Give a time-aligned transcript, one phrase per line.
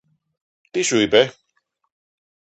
[0.71, 1.35] Τι σου είπε;